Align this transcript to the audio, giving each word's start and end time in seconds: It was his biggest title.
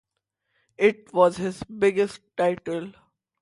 It 0.79 1.13
was 1.13 1.37
his 1.37 1.61
biggest 1.65 2.21
title. 2.35 2.93